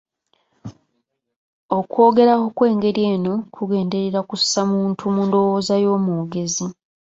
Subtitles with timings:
[1.77, 6.65] Okwogera okw'engeri eno kugenderera kussa muntu mu ndowooza y'omwogezi.